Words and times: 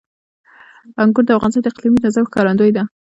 انګور 1.01 1.23
د 1.25 1.29
افغانستان 1.37 1.63
د 1.63 1.67
اقلیمي 1.71 1.99
نظام 2.05 2.25
ښکارندوی 2.29 2.71
ده. 2.75 2.83